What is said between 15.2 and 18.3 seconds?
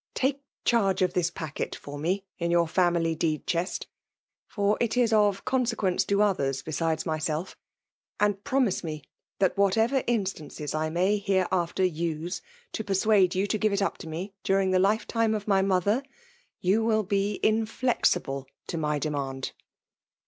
of my mother, you will be inflex^